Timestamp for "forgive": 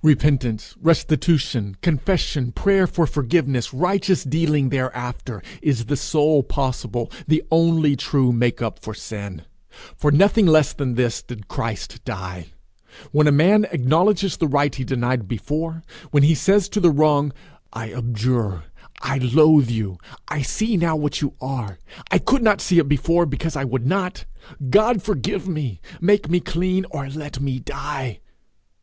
25.02-25.46